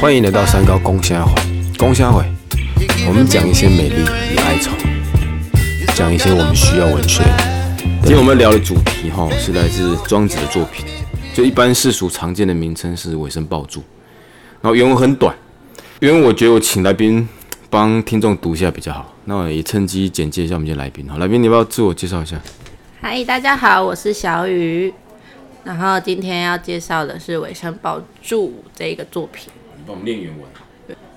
[0.00, 1.34] 欢迎来到三高公虾会，
[1.76, 2.24] 公虾会，
[3.06, 4.02] 我们讲一些美丽
[4.32, 4.70] 与哀愁，
[5.94, 7.22] 讲一些我们需要文学。
[8.02, 10.86] 今天我们聊的主题哈是来自庄子的作品，
[11.34, 13.82] 就一般世俗常见的名称是尾声抱柱，
[14.62, 15.36] 然后原文很短，
[16.00, 17.28] 因为我觉得我请来宾
[17.68, 21.06] 帮听众读一下比较好，那我也趁机简介一下我们今天来宾。
[21.06, 22.40] 哈，来宾你要不要自我介绍一下？
[23.02, 24.94] 嗨，大家好，我是小雨。
[25.68, 29.52] 然后今天要介绍的是《尾生抱柱》这一个作品。
[29.76, 30.48] 你帮我们念原文。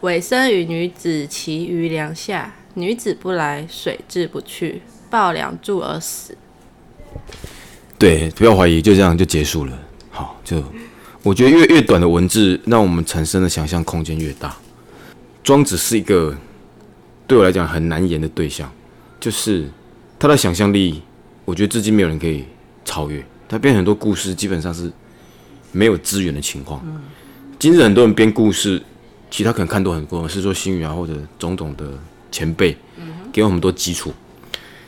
[0.02, 6.38] 尾生与女子骑于梁下，女子不来，水至不去，抱梁柱而死。
[7.98, 9.80] 对，不要怀疑，就这样就结束了。
[10.10, 10.62] 好，就
[11.24, 14.58] 我觉得越越短的文字，让我们产生的想象空间越大。
[15.42, 16.36] 庄子是一个
[17.26, 18.70] 对我来讲很难言的对象，
[19.18, 19.70] 就是
[20.20, 21.02] 他的想象力，
[21.46, 22.44] 我觉得至今没有人可以
[22.84, 23.24] 超越。
[23.52, 24.90] 他编很多故事，基本上是
[25.74, 26.82] 没有资源的情况。
[27.60, 28.82] 今日很多人编故事，
[29.30, 31.86] 其他可能看多很多，是说新语啊或者种种的
[32.32, 32.78] 前辈
[33.30, 34.14] 给我们很多基础。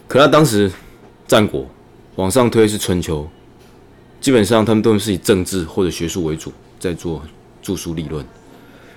[0.07, 0.71] 可他当时
[1.27, 1.69] 战国
[2.15, 3.29] 往上推是春秋，
[4.21, 7.21] 基本上他们都是以政治或者学术为主，在做
[7.61, 8.25] 著书立论，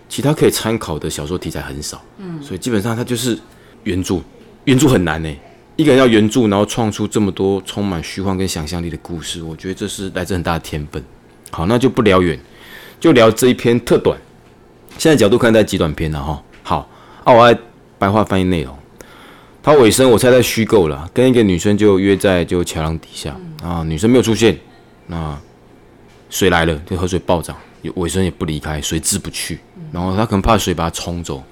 [0.08, 3.36] 其他可以参考的小说题材很少，嗯，所以基本上他就是
[3.82, 4.20] 原著，
[4.62, 5.28] 原著很难呢。
[5.76, 11.04] 一个人要原著，然后创出这么多充满虚幻跟想象力的故事，我觉得这是来自很大的天分。
[11.50, 12.38] 好，那就不聊远，
[12.98, 14.18] 就聊这一篇特短。
[14.96, 16.42] 现在角度看待极短篇了哈。
[16.62, 16.88] 好，
[17.24, 17.58] 啊，我来
[17.98, 18.74] 白话翻译内容。
[19.62, 24.56] 他尾声我猜在虚构了，跟一个女生就约在就桥梁底下啊，女生没有出现，
[25.08, 25.38] 那
[26.30, 27.54] 水来了就河水暴涨，
[27.96, 29.58] 尾声也不离开，水至不去，
[29.92, 31.42] 然后他可能怕水把他冲走，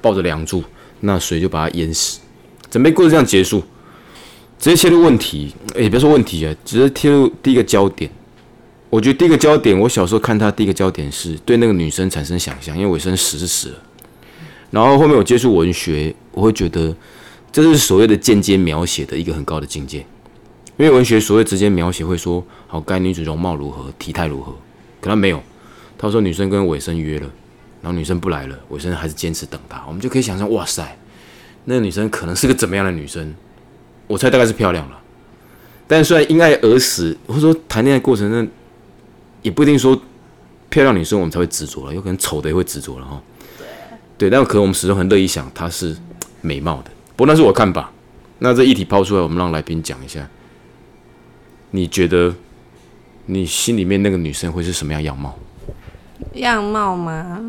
[0.00, 0.64] 抱着梁柱，
[1.00, 2.19] 那水就把他淹死。
[2.70, 3.60] 准备故事这样结束，
[4.58, 8.10] 直接切入问题，也别说问题啊，直接切入第一个焦点。
[8.88, 13.74] 我觉得第一个焦点，我小时候看他第一个焦点是对那个女生产生想象，因为尾声死是死了。
[14.70, 16.94] 然后后面我接触文学，我会觉得
[17.50, 19.98] 这是所谓的间接描写的一个很高的境界。
[20.76, 24.52] 因为文学所谓直接描写会说，好，该女子容貌如何，体态如何，
[25.00, 25.42] 可他没有。
[25.98, 27.28] 他说女生跟尾声约了，
[27.82, 30.96] 然后女生不来了，尾声还是坚持等他，我们就可以想象，哇塞，
[31.70, 33.32] 那个女生可能是个怎么样的女生？
[34.08, 35.00] 我猜大概是漂亮了。
[35.86, 38.48] 但虽然因爱而死，或者说谈恋爱过程中，
[39.42, 39.96] 也不一定说
[40.68, 43.22] 漂亮女生我们才会执着了，有可能丑的也会执着了哈。
[44.18, 45.96] 对，但可能我们始终很乐意想她是
[46.40, 46.90] 美貌的。
[47.14, 47.92] 不过那是我看法。
[48.40, 50.28] 那这议题抛出来，我们让来宾讲一下，
[51.70, 52.34] 你觉得
[53.26, 55.38] 你心里面那个女生会是什么样样貌？
[56.34, 57.40] 样貌吗？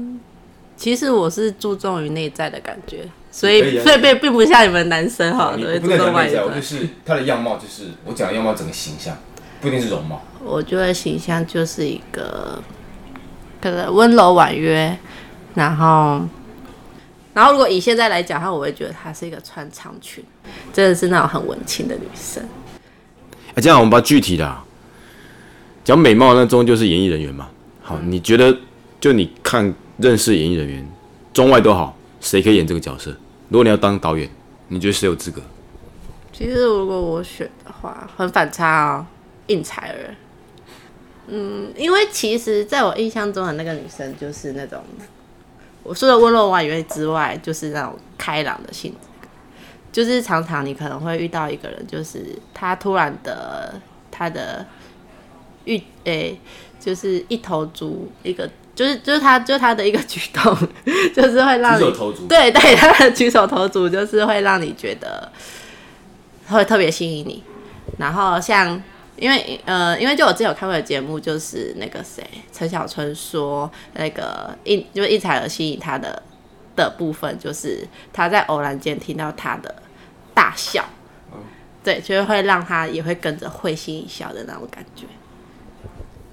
[0.76, 6.62] 其实我是注重于内在的感觉，所可以啊所以并并不像你们男生哈，都会注重外在。
[6.62, 9.18] 是他的样貌，就是我讲的样貌整个形象，
[9.62, 10.22] 不一定是容貌。
[10.44, 12.62] 我觉得形象就是一个
[13.62, 14.98] 可能温柔婉约，
[15.54, 16.22] 然后，
[17.34, 20.24] 然后如果以现在来讲的话，我会觉得她是一个穿长裙，
[20.74, 22.44] 真的是那种很文青的女生。
[23.56, 24.64] 哎、这样我们把具体的、啊、
[25.84, 27.48] 讲美貌，那终究就是演艺人员嘛。
[27.82, 28.56] 好，你觉得
[29.00, 30.92] 就你看认识演艺人员，
[31.34, 33.12] 中外都好，谁可以演这个角色？
[33.50, 34.30] 如果你要当导演，
[34.70, 35.42] 你觉得谁有资格？
[36.32, 39.06] 其实如果我选的话，很反差哦，
[39.48, 40.16] 应采儿。
[41.28, 44.82] 嗯，因为其实在我印象中的那个女生就是那种，
[45.84, 48.98] 我说的温柔婉约之外，就是那种开朗的性格。
[49.92, 53.74] 就是常常你可能会遇到一个人，就是他突然的
[54.10, 54.66] 他的
[55.66, 56.40] 遇诶、
[56.80, 58.50] 就是一头猪一个，
[58.82, 60.58] 就是就是他就是他的一个举动，
[61.14, 65.32] 就是会让你投足对对，他的举手投足就是会让你觉得
[66.48, 67.44] 会特别吸引你。
[68.00, 68.82] 然后像
[69.18, 76.24] 因为呃，因为就我之前有看过的节目，就是那个谁陈小春说那个应就是应采儿吸引他的
[76.76, 79.76] 的部分，就是他在偶然间听到他的
[80.34, 80.84] 大笑，
[81.84, 85.06] 对，就是会让他也会跟着会心一笑的那种感觉。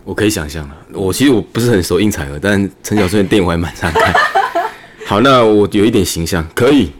[0.04, 0.76] 我可以想象了。
[0.92, 4.14] 我其实我不是很熟应采儿，但陈小春的电影我还蛮常看。
[5.06, 6.90] 好，那我有一点形象，可以。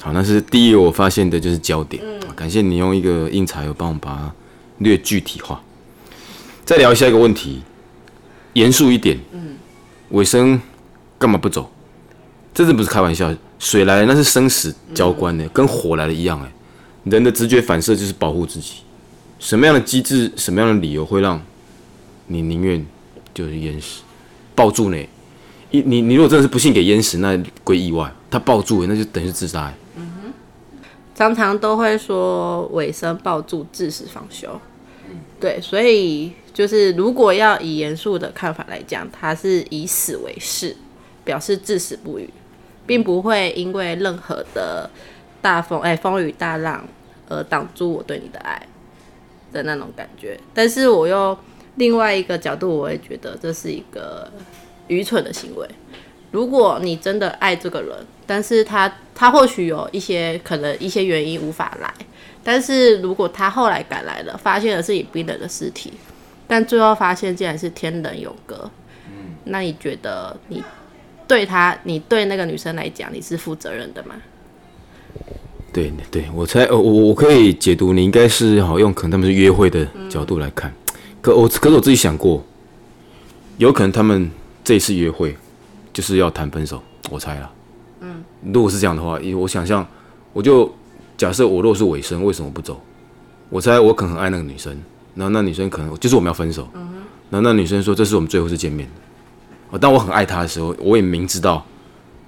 [0.00, 2.02] 好，那是第一个我发现的就是焦点。
[2.34, 4.32] 感谢你用一个应采儿帮我把它
[4.78, 5.62] 略具体化。
[6.64, 7.62] 再聊一下一个问题，
[8.54, 9.18] 严肃一点。
[9.32, 9.56] 嗯，
[10.10, 10.60] 尾声
[11.18, 11.70] 干嘛不走？
[12.52, 16.40] 这真不是开玩笑，水来了那是生死交关的，跟火来了一样。
[16.42, 16.52] 哎，
[17.04, 18.74] 人的直觉反射就是保护自己。
[19.38, 21.40] 什么样的机制，什么样的理由会让
[22.26, 22.84] 你宁愿
[23.32, 24.02] 就是淹死？
[24.54, 24.96] 抱住呢？
[25.70, 28.12] 一你你如果真的是不幸给淹死，那归意外。
[28.30, 29.64] 他抱住，那就等于是自杀。
[29.64, 29.74] 欸
[31.16, 34.60] 常常都会说尾声抱住，至死方休。
[35.38, 40.76] 对，所以就是如果要以严肃的看法来讲，他是以死为誓，
[41.22, 42.28] 表示至死不渝，
[42.84, 44.90] 并不会因为任何的
[45.40, 46.84] 大风哎风雨大浪
[47.28, 48.60] 而挡住我对你的爱
[49.52, 50.36] 的那种感觉。
[50.52, 51.38] 但是我又
[51.76, 54.30] 另外一个角度，我也觉得这是一个
[54.88, 55.68] 愚蠢的行为。
[56.30, 61.92] 如果你真的爱这个人，但是他他或许有一些可能一些原因无法来，
[62.42, 65.92] 但是如果他后来赶来了，发现的是以冰冷的尸体，
[66.48, 68.68] 但最后发现竟然是天人永隔，
[69.44, 70.62] 那你觉得你
[71.28, 74.16] 对他，你对那个女生来讲，你是负责任的吗？
[75.72, 80.72] 对对，我猜，我我可以解读，你应该是好用，可能他们是约会的角度来看。
[81.24, 82.44] 可我可是我自己想过，
[83.56, 84.30] 有可能他们
[84.62, 85.34] 这一次约会
[85.90, 87.50] 就是要谈分手，我猜啦。
[88.00, 88.22] 嗯，
[88.52, 89.86] 如果是这样的话，以我想象，
[90.34, 90.70] 我就
[91.16, 92.78] 假设我如果是尾生，为什么不走？
[93.48, 94.78] 我猜我可能很爱那个女生，
[95.14, 96.92] 然后那女生可能就是我们要分手，嗯
[97.30, 98.86] 然后那女生说这是我们最后一次见面。
[99.70, 101.64] 哦，当我很爱她的时候，我也明知道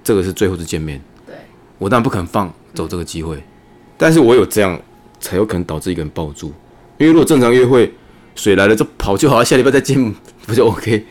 [0.03, 1.35] 这个是最后一次见面，对，
[1.77, 3.43] 我当然不肯放走这个机会，
[3.95, 4.81] 但是我有这样
[5.19, 6.47] 才有可能导致一个人抱住，
[6.97, 7.93] 因为如果正常约会，
[8.37, 10.13] 水来了就跑就好，下礼拜再见
[10.47, 11.05] 不就 OK？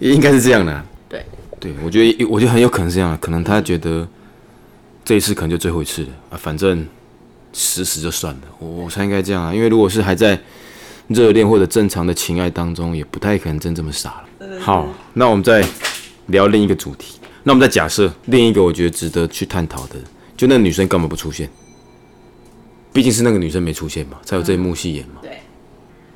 [0.00, 1.24] 应该是这样的啊、对，
[1.58, 4.06] 对，我觉得我觉得很有可能是这样的，可能他觉得
[5.02, 6.86] 这一次可能就最后一次了啊，反正
[7.54, 10.38] 死死就算了，我我猜应该这样啊，因为如果是还在
[11.06, 14.60] 热恋或者正常的情爱当中，也不太可能真这么傻了。
[14.60, 15.64] 好，那我们再
[16.26, 17.18] 聊另一个主题。
[17.44, 19.94] 那我们再假设另一个我觉得值得去探讨的，
[20.36, 21.48] 就那女生干嘛不出现？
[22.92, 25.20] 毕竟是那个女生没出现嘛，才有这一幕戏演嘛。
[25.22, 25.38] 对，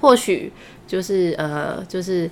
[0.03, 0.53] 或许
[0.87, 2.29] 就是呃，就是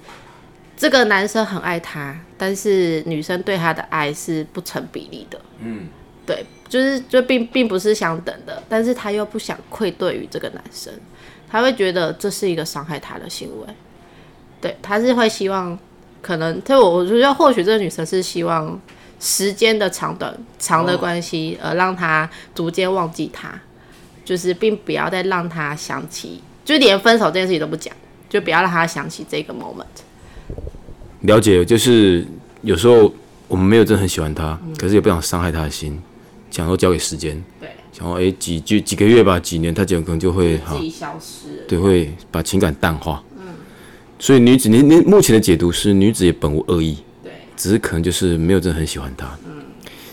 [0.77, 5.41] 这个男生很爱她，但是女生对他的爱是不成比例的。
[5.61, 5.87] 嗯，
[6.27, 10.93] 对，就是就并并不是相等的，但是他又不想愧对于这个男生，
[11.49, 13.67] 他会觉得这是一个伤害他的行为。
[14.61, 15.79] 对，他是会希望，
[16.21, 18.79] 可能他我我觉得或许这个女生是希望
[19.21, 23.59] 时间的长短长的关系，而让他逐渐忘记他。
[24.23, 26.41] 就是并不要再让他想起，
[26.71, 27.93] 就连分手这件事情都不讲，
[28.29, 29.85] 就不要让他想起这个 moment。
[31.23, 32.25] 了解，就是
[32.63, 33.13] 有时候
[33.49, 36.01] 我们没有真的很喜欢他，可是也不想伤害他的心，
[36.49, 41.65] 想说交给时间，对，想说哎几句几个月吧，几年，他可能就会好自，己消失。
[41.67, 43.21] 对，会把情感淡化。
[43.37, 43.49] 嗯
[44.21, 49.27] 所以女子，你你目前的解读是女子也本无恶意，对，只是可能就是没有真的很喜欢他。
[49.45, 49.51] 嗯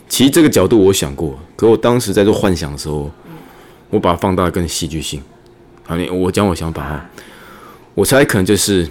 [0.10, 3.12] 其实这个角度我想过，可我当时在做幻想的时候，
[3.92, 5.22] 我把它放大更戏剧性。
[5.88, 7.06] 好，你我讲我想法哈，
[7.96, 8.86] 我猜可能就是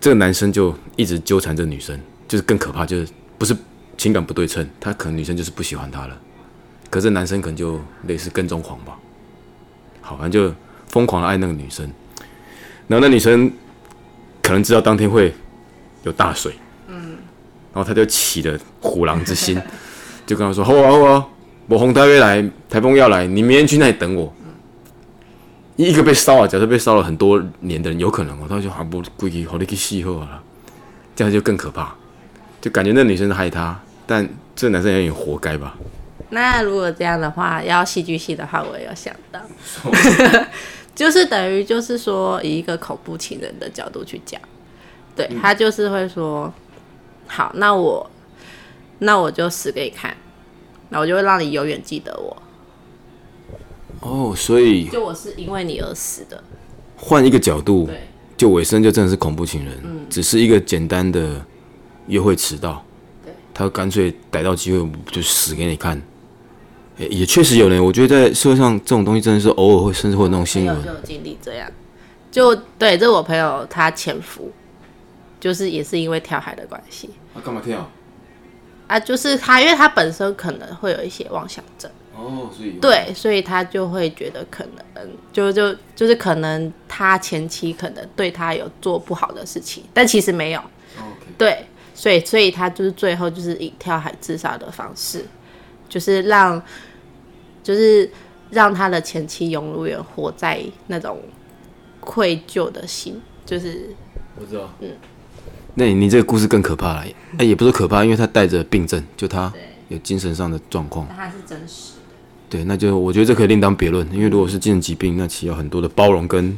[0.00, 1.96] 这个男生就一直纠缠这个女生，
[2.26, 3.56] 就是更可怕，就是不是
[3.96, 6.20] 情感不对称，他可能女生就是不喜欢他了，
[6.90, 8.98] 可是男生可能就类似跟踪狂吧，
[10.00, 10.52] 好，反正就
[10.88, 11.88] 疯狂的爱那个女生，
[12.88, 13.48] 然后那女生
[14.42, 15.32] 可能知道当天会
[16.02, 16.52] 有大水，
[16.88, 17.16] 嗯，
[17.72, 19.56] 然后他就起了虎狼之心，
[20.26, 21.24] 就跟他说：“好啊好啊，
[21.68, 24.34] 我红台会来，台风要来，你明天去那里等我。”
[25.76, 30.42] 一个被烧了，假设被烧了很多年的人，有可能哦，他就还不故意好你去戏后啊，
[31.16, 31.94] 这样就更可怕，
[32.60, 35.74] 就感觉那女生害他，但这男生有点活该吧？
[36.30, 39.40] 那如果这样的话，要戏剧系的话，我也有想到，
[40.94, 44.40] 就是等于就是说，以一个恐怖情人的角度去讲，
[45.16, 46.52] 对他就是会说，
[47.26, 48.08] 好，那我
[49.00, 50.16] 那我就死给你看，
[50.90, 52.36] 那我就会让你永远记得我，
[54.04, 56.44] 哦，所以就我是因为你而死的，
[56.96, 58.02] 换一个角度，对
[58.36, 61.42] 就尾声就真的是恐怖情人，只是一个简单的
[62.08, 62.84] 约会迟到，
[63.54, 66.00] 他干脆逮到机会就死给你看。
[66.98, 70.92] 诶也确实有人，我觉得在社会上这种东西真的是偶尔会，甚至会有那种新闻就。
[70.92, 71.68] 有经历这样，
[72.30, 74.52] 就对，这是我朋友他潜伏，
[75.40, 77.90] 就是也是因为跳海的关系他干嘛跳？
[78.86, 81.90] 啊，就是他因为他本身可能会有一些妄想症。
[82.16, 90.60] 哦，所以对，所以他就会觉得可能就就就是可能他前妻可能对他有做不好的事情，但其实没有。
[91.36, 95.24] 对，所以所以他就是最后就是以跳海自杀的方式，
[95.88, 96.62] 就是让
[97.62, 98.08] 就是
[98.50, 101.20] 让他的前妻永远活在那种
[101.98, 103.90] 愧疚的心，就是
[104.40, 104.72] 我知道。
[104.78, 104.90] 嗯，
[105.74, 107.04] 那你你这个故事更可怕了。
[107.38, 109.52] 哎、也不是可怕，因为他带着病症，就他
[109.88, 111.08] 有精神上的状况。
[111.08, 112.03] 他是真实的。
[112.54, 116.56] 对，那就我觉得这可以另当别论，因为如果是精神疾病，那其实有很多的包容跟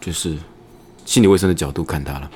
[0.00, 0.36] 就是
[1.04, 2.30] 心理卫生的角度看他了。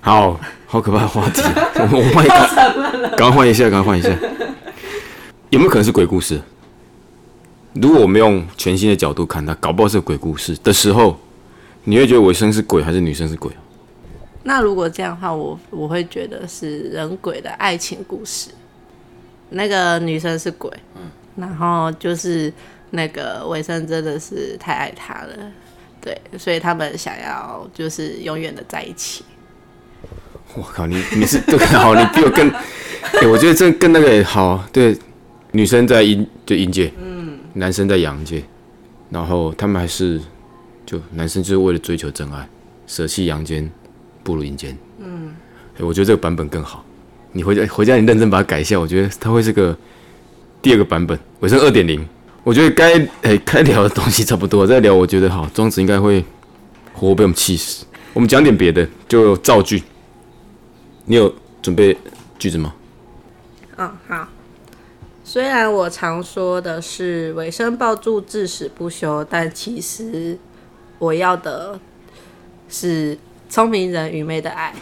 [0.00, 1.40] 好好可怕的话题，
[1.78, 4.08] 我们换一个，赶快换一下，赶快换一下。
[5.50, 6.40] 有没有可能是鬼故事？
[7.74, 11.16] 如果我们用全新的角度看它，搞不好是鬼故事的时候，
[11.84, 13.52] 你会觉得尾生是鬼还是女生是鬼？
[14.42, 18.50] 那如果这样的话，我我会觉得是人鬼的爱情故事。
[19.50, 20.68] 那个女生是鬼，
[21.36, 22.52] 然后就是
[22.90, 25.34] 那个尾生真的是太爱他了，
[26.00, 29.24] 对，所以他们想要就是永远的在一起。
[30.54, 32.50] 我靠，你你是对好，你比我更，
[33.22, 34.98] 哎、我觉得这跟那个好，对，
[35.52, 38.42] 女生在阴就阴界，嗯，男生在阳界，
[39.10, 40.20] 然后他们还是
[40.84, 42.48] 就男生就是为了追求真爱，
[42.88, 43.70] 舍弃阳间，
[44.24, 45.32] 步入阴间，嗯，
[45.78, 46.84] 我觉得这个版本更好。
[47.30, 49.76] 你回家回家你认真把它改一下，我觉得它会是个
[50.62, 52.06] 第二个版本，尾声二点零。
[52.42, 56.24] 我觉得该 哎该聊的东西差不多，再聊我觉得好，庄子应该会
[56.92, 57.84] 活活被我们气死。
[58.12, 59.82] 我们讲点别的，就造句。
[61.04, 61.96] 你有准备
[62.38, 62.74] 句子吗？
[63.76, 64.28] 嗯，好。
[65.22, 70.36] 虽然我常说的是尾声抱住至死不休，但其实
[70.98, 71.78] 我要的
[72.68, 73.16] 是
[73.48, 74.74] 聪明人愚昧的爱。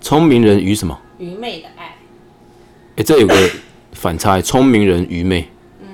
[0.00, 0.96] 聪明人愚什么？
[1.18, 1.96] 愚昧的爱，
[2.96, 3.34] 哎、这有个
[4.04, 5.48] 反差，聪明人愚昧。
[5.80, 5.86] 嗯，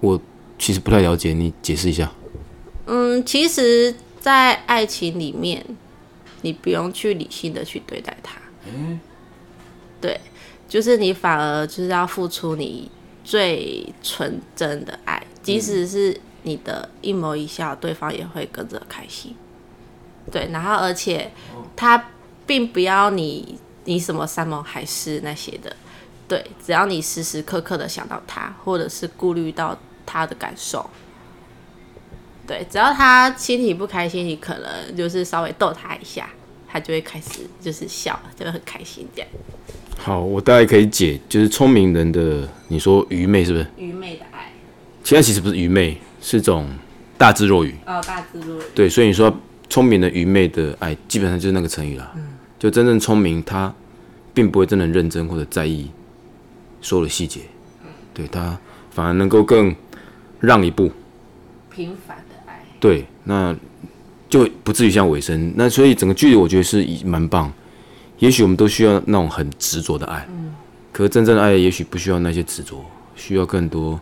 [0.00, 0.20] 我
[0.58, 2.12] 其实不太了解，你解释一下。
[2.84, 5.64] 嗯，其实，在爱情里面，
[6.42, 8.36] 你不用去理性的去对待他。
[8.66, 9.00] 嗯，
[10.02, 10.20] 对，
[10.68, 12.90] 就是你反而就是要付出你
[13.24, 19.34] 最纯真的爱，即使是你的一眸一笑，对方也会跟着开心。
[20.30, 21.30] 对，然后而且
[21.74, 22.10] 他
[22.46, 25.74] 并不要你你什么山盟海誓那些的，
[26.28, 30.88] 对，只要你时时刻刻的想到他，或者是顾虑到他的感受，
[32.46, 36.28] 对，只要他心里不开心，你可能就是稍微逗他一下，
[36.68, 39.28] 他就会开始就是笑，就会很开心这样。
[39.98, 43.66] 好，我大概可以解，就是聪明人的，你说愚昧是不是？
[43.78, 44.52] 愚昧的爱，
[45.04, 46.68] 现在其实不是愚昧，是种
[47.16, 47.74] 大智若愚。
[47.86, 49.34] 哦，大智若愚，对，所以你说
[49.70, 52.12] 聪明的愚昧的爱，基本上就是那个成语啦。
[52.58, 53.72] 就真正聪明，他
[54.34, 55.90] 并不会真的认真或者在意
[56.86, 57.40] 所有的细节，
[58.14, 58.56] 对他
[58.92, 59.74] 反而能够更
[60.38, 60.88] 让一步。
[61.68, 63.52] 平凡的爱，对，那
[64.28, 65.52] 就不至于像尾声。
[65.56, 67.52] 那所以整个剧我觉得是蛮棒。
[68.20, 70.28] 也许我们都需要那种很执着的爱，
[70.92, 72.84] 可是真正的爱也许不需要那些执着，
[73.16, 73.98] 需要更多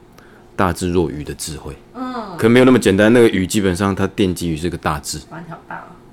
[0.54, 1.74] 大智若愚的智慧。
[1.94, 3.10] 嗯，可能没有那么简单。
[3.14, 5.18] 那个愚基本上它奠基于这个大智。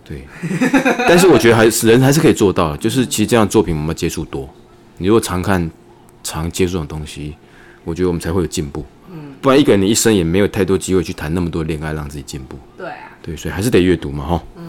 [0.05, 0.25] 对。
[0.99, 4.49] 但是我觉得还是人还是可以做到的，就是其实这样作品我们要接触多。
[4.97, 5.69] 你如果常看、
[6.39, 7.35] 常接触这种东西，
[7.83, 8.85] 我觉得我们才会有进步。
[9.11, 12.57] 嗯，不然一个人你一生也没有太多机会去谈那么多恋爱，让自己进步。
[12.77, 14.43] 对啊，对，所以还是得阅读嘛，哈。
[14.55, 14.63] 嗯。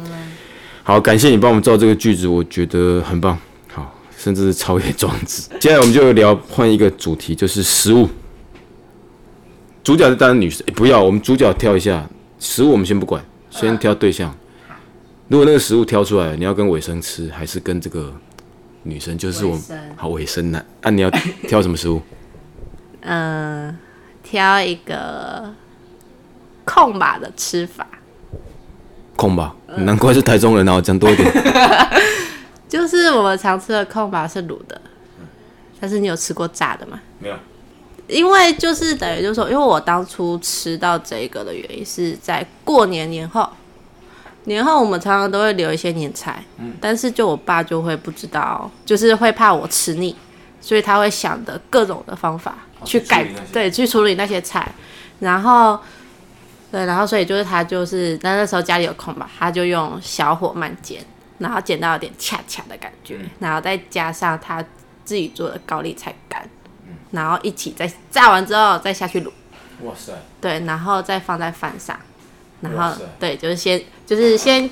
[0.82, 3.38] 好，感谢你帮我们造这个句子，我觉得很棒。
[3.72, 5.48] 好，甚至是超越庄子。
[5.60, 8.08] 接下来我们就聊换一个主题，就是食物。
[9.84, 12.04] 主角是当然女生、诶不要，我们主角挑一下
[12.40, 14.34] 食物，我们先不管，先挑对象。
[15.28, 18.12] 如果那个食物挑出来，你要跟尾生吃，还是跟这个
[18.82, 19.16] 女生？
[19.16, 19.62] 就是我们
[19.96, 21.10] 好尾生男，啊，你要
[21.48, 22.00] 挑什么食物？
[23.00, 23.76] 嗯，
[24.22, 25.52] 挑一个
[26.64, 27.86] 空吧的吃法，
[29.16, 31.32] 空吧，难怪是台中人啊，讲多一点。
[32.68, 34.80] 就是我们常吃的空吧是卤的，
[35.80, 37.00] 但是你有吃过炸的吗？
[37.18, 37.36] 没有。
[38.08, 43.48] 因为就是等于就是说，因为我当初吃到这个的原因是在过年年后，
[44.44, 46.42] 年后我们常常都会留一些年菜，
[46.80, 50.14] 但是就我爸就会不知道，就是会怕我吃腻，
[50.60, 54.72] 所以他会想的各种的方法去改对，去处理那些菜，
[55.20, 55.78] 然后。
[56.72, 61.04] 对，然后所以就是他就是，那那时候家里有空吧，他就用小火慢煎，
[61.36, 64.64] 然后煎到有点恰恰的感觉，然后再加上他
[65.04, 66.48] 自己做的高丽菜干，
[67.10, 69.30] 然后一起再炸完之后再下去卤，
[69.82, 71.94] 哇塞，对，然后再放在饭上，
[72.62, 73.78] 然后对，就是先
[74.14, 74.68] 就是先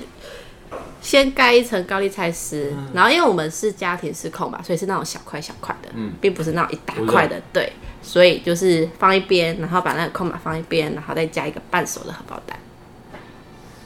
[1.01, 12.55] 先盖一层高丽菜丝，嗯然后因为我们是家庭式控吧，所以是那种小块小块的，嗯并不是那种一大块的，对，所以就是放一边，然后把那个空吧放一边，然后再加一个半熟的荷包蛋。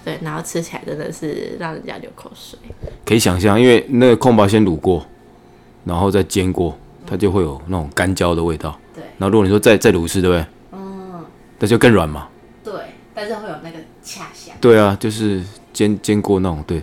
[0.04, 2.60] 对，然后吃起来真的是让人家流口水。
[3.06, 5.04] 可以想象，因为那个空白先卤过，
[5.86, 8.78] 然后再煎过，它就会有那种干焦的味道。
[8.94, 10.46] 对然后如果你说再再卤一次，对不对？
[10.74, 11.26] 嗯，
[11.60, 12.28] 那就更软嘛。
[12.64, 12.74] 对，
[13.16, 14.35] 但是会有那个恰香。
[14.60, 15.42] 对啊，就是
[15.74, 16.64] 煎煎过那种。
[16.66, 16.82] 对，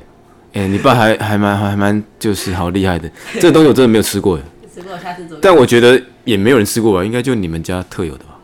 [0.53, 3.11] 哎、你爸还还蛮还蛮就是好厉害的。
[3.35, 5.39] 这个东西我真的没有吃过耶，吃过，下次做。
[5.41, 8.39] 但我觉得也没有人吃过吧，应该就你们家特有的吧。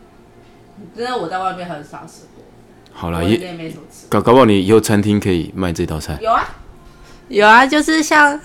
[0.95, 2.43] 真的我在外面很少吃过，
[2.91, 4.07] 好了，也我这边没什么吃。
[4.09, 6.17] 搞搞不好你以后餐厅可以卖这道菜。
[6.21, 6.43] 有啊，
[7.29, 8.39] 有啊，就是像，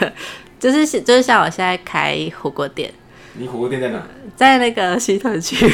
[0.58, 2.92] 就是就是像我现在开火锅店，
[3.34, 4.02] 你火锅店在哪？
[4.34, 5.54] 在那个西屯区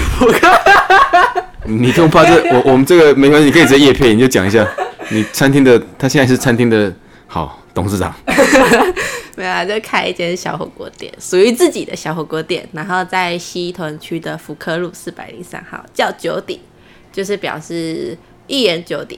[1.67, 4.67] 你不用怕这， 我我们这个没关系，你可以直接叶配，你就讲一下。
[5.11, 6.93] 你餐厅的，他现在是餐厅的
[7.29, 8.13] 好董事长，
[9.37, 16.59] 没有啊，就开一间小火锅店，属于自己的小火锅店，然后在西屯区的福科路四百零三号，叫九鼎，
[17.13, 18.19] 就是表示
[18.49, 19.17] 一言九鼎，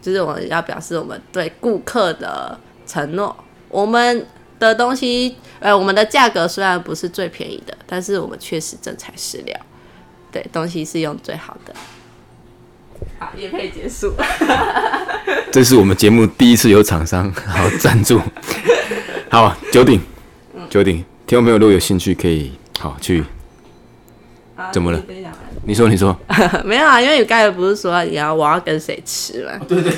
[0.00, 3.36] 就是我们要表示我们对顾客的承诺。
[3.68, 4.24] 我们
[4.58, 9.54] 的东西，呃，我们的价格虽然不是最便宜的，但是我们确实真材实料，
[10.36, 11.74] 对，东西是用最好的。
[13.18, 14.12] 好，也可以结束。
[15.50, 18.20] 这是我们节目第一次有厂商 好赞助。
[19.30, 19.98] 好，九鼎，
[20.68, 23.24] 九鼎，听众朋友如果有兴趣，可以好去。
[24.70, 25.32] 怎么了啊
[25.64, 26.14] 你说，你说，
[26.62, 29.52] 没有啊，因为你刚才不是说你要我要跟谁吃吗？
[29.66, 29.90] 对对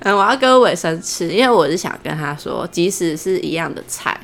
[0.00, 4.18] 嗯，我要跟伟生吃，因为我是想跟他说，即使是一样的菜，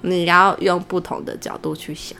[0.00, 2.16] 你要用不同的角度去想。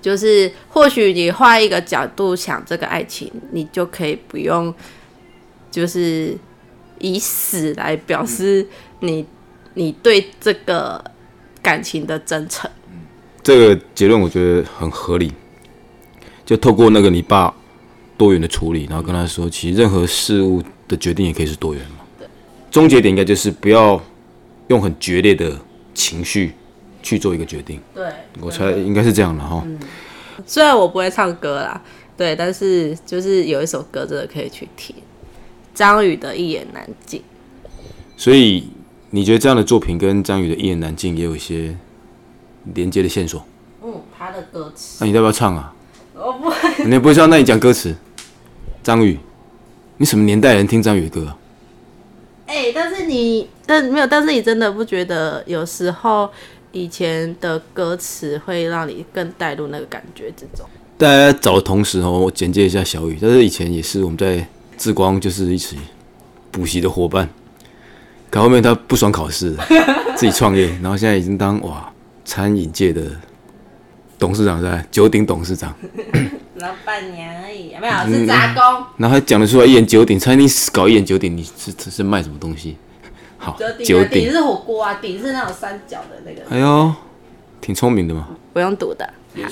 [0.00, 4.72] 就是或许你换一个角度想这个爱情，你就可以不用，
[5.70, 6.36] 就是
[6.98, 8.66] 以死来表示
[9.00, 9.26] 你
[9.74, 11.02] 你对这个
[11.62, 12.70] 感情的真诚。
[13.42, 15.32] 这个结论我觉得很合理。
[16.44, 17.54] 就透过那个你爸
[18.16, 22.26] 多元的处理，然后跟他说，其实任何事物的决定也可以是多元嘛。
[22.70, 24.02] 终结点应该就是不要
[24.68, 25.54] 用很决裂的
[25.92, 26.54] 情绪
[27.08, 27.80] 去做一个决定。
[27.94, 28.06] 对，
[28.38, 29.64] 我猜应该是这样的哈。
[30.46, 31.80] 虽然我不会唱歌啦，
[32.18, 34.94] 对，但是就是有一首歌真的可以去听，
[35.74, 37.20] 张宇的《一言难尽》。
[38.16, 38.68] 所以
[39.10, 41.74] 你觉得这样的作品跟张宇的《一言难尽》也有一些
[42.74, 43.42] 连接的线索？
[43.82, 45.74] 嗯，他的歌词那你要不要唱啊？
[46.14, 47.96] 我不会，你也不会唱，那你讲歌词。
[48.82, 49.18] 张宇，
[49.96, 51.38] 你什么年代人听张宇的歌啊？
[52.46, 56.30] 哎、但是你，但没有，但是你真的不觉得有时候
[56.78, 60.64] 以前的歌词会让你更带入那个感觉之中？
[60.96, 65.76] 大家找的同时哦，我简介一下小雨，但是以前也是我们在志光就是一起
[66.50, 67.28] 补习的伙伴，
[68.30, 69.56] 可后面他不爽考试，
[70.16, 71.92] 自己创业，然后现在已经当哇
[72.24, 73.02] 餐饮界的
[74.18, 75.74] 董事长在九鼎董事长，
[76.56, 78.84] 然后半年而已，没有是杂工。
[78.96, 82.76] 然后还讲得出来一言九鼎，餐厅搞一言九鼎，你是是是卖什么东西？
[83.38, 86.92] 好，九鼎鼎，是火锅啊，鼎是那种三角的那个，哎呦，
[87.60, 88.28] 挺聪明的嘛。
[88.52, 89.08] 不用赌的。
[89.34, 89.48] 好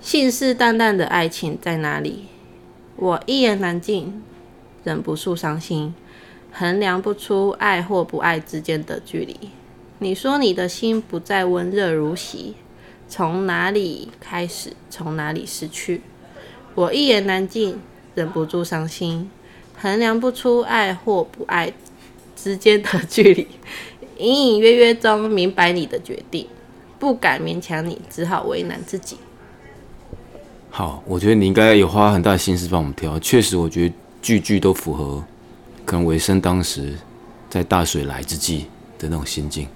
[0.00, 2.26] 信誓旦旦的爱情在哪里？
[2.96, 4.22] 我一言难尽，
[4.84, 5.94] 忍不住伤心，
[6.52, 9.50] 衡量不出爱或不爱之间的距离。
[9.98, 12.54] 你说你的心不再温热如昔，
[13.08, 16.02] 从哪里开始，从哪里失去？
[16.74, 17.80] 我一言难尽，
[18.14, 19.30] 忍不住伤心，
[19.80, 21.72] 衡量不出爱或不爱
[22.36, 23.46] 之间的距离。
[24.18, 26.46] 隐隐约约中明白你的决定，
[26.98, 29.16] 不敢勉强你，只好为难自己。
[30.70, 33.18] 好，我觉得你应该有花很大的心思帮我们挑。
[33.18, 35.22] 确实，我觉得句句都符合
[35.84, 36.94] 可能尾声当时
[37.50, 38.66] 在大水来之际
[38.98, 39.66] 的那种心境。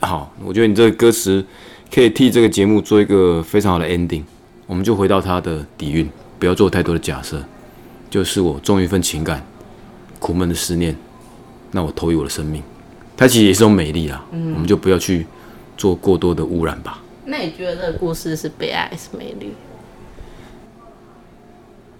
[0.00, 1.44] 好，我觉得你这个歌词
[1.92, 4.22] 可以替这个节目做一个非常好的 ending。
[4.66, 7.44] 我们就回到它的底蕴，不要做太多的假设。
[8.08, 9.44] 就是我重一份情感，
[10.18, 10.96] 苦闷的思念，
[11.70, 12.62] 那我投予我的生命。
[13.16, 15.26] 它其实也是种美丽啊，我们就不要去
[15.76, 17.02] 做过多的污染吧。
[17.26, 19.52] 那你觉得这个故事是悲哀还是美丽？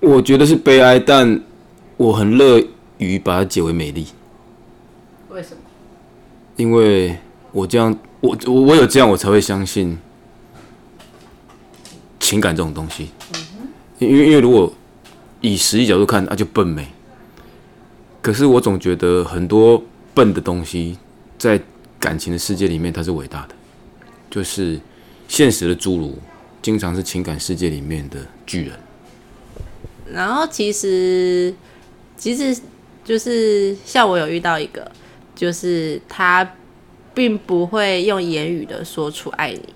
[0.01, 1.39] 我觉得是悲哀，但
[1.99, 2.65] 我很乐
[2.97, 4.07] 于把它解为美丽，
[5.29, 5.61] 为什么？
[6.57, 7.19] 因为
[7.53, 9.99] 我这样，我我我有这样，我才会相信
[12.19, 13.11] 情感这种东西。
[13.99, 14.73] 因为因为如果
[15.43, 16.89] 以实际角度看，那、就笨美。
[18.23, 19.83] 可是我总觉得很多
[20.15, 20.99] 笨的东西，
[21.39, 21.61] 在
[21.99, 23.55] 感情的世界里面，它是伟大的。
[24.31, 24.79] 就是
[25.27, 26.19] 现实的侏儒，
[26.63, 28.79] 经常是情感世界里面的巨人。
[30.13, 31.53] 然后其实
[32.17, 32.61] 其实
[33.05, 34.91] 就是像我有遇到一个，
[35.35, 36.49] 就是他
[37.15, 39.75] 并不会用言语的说出爱你，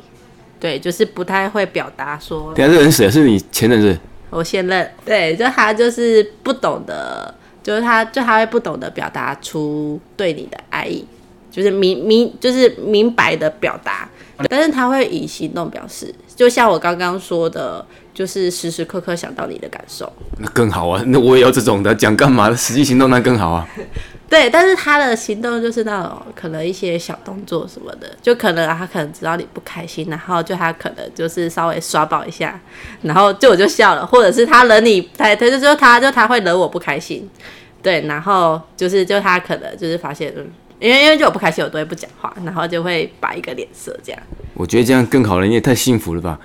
[0.60, 3.10] 对，就是不太会表达说等一下这人是谁？
[3.10, 3.98] 是你前任是？
[4.30, 7.32] 我现任，对，就他就是不懂得，
[7.64, 11.04] 就是他就他会不懂得表达出对你的爱意，
[11.50, 14.08] 就是明明就是明白的表达，
[14.48, 21.02] 但是他会以行动表示，就像我刚刚说的，就是时时刻刻想到你的感受，那更好啊！
[21.06, 22.54] 那我也要这种的，讲干嘛？
[22.54, 23.66] 实际行动那更好啊！
[24.34, 32.60] 对，但是他的行动就是那种可能一些小动作什么的，就可能他可能知道你不开心，然后就他可能就是稍微刷爆一下，
[33.02, 37.30] 然后就我就笑了，或者是他惹你，他他就说他就他会惹我不开心，
[37.80, 40.44] 对，然后就是就他可能就是发现，嗯，
[40.80, 44.20] 因为因为就我不开心，我都会不讲话，然后就会摆一个脸色这样。
[44.54, 46.36] 我觉得这样更好了，你也太幸福了吧？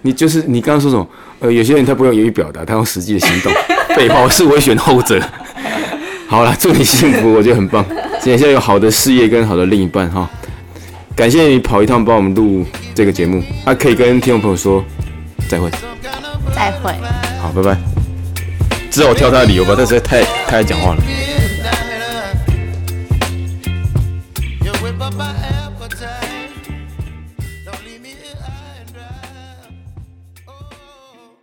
[0.00, 1.06] 你就是你刚刚说什么？
[1.40, 3.52] 呃，有些人他不用言语表达，他用实际的行动。
[3.94, 5.22] 废话，我是我会选后者。
[6.34, 7.86] 好了，祝你幸福，我觉得很棒。
[8.20, 10.28] 现在有好的事业跟好的另一半哈。
[11.14, 14.84] 感谢你跑一趟帮我们录这个节目，啊，可以跟听众朋友说
[15.48, 15.70] 再会。
[16.52, 16.92] 再会。
[17.40, 17.78] 好，拜拜。
[18.90, 19.76] 知道我挑他的理由吧？
[19.78, 21.02] 但是太太爱讲话了。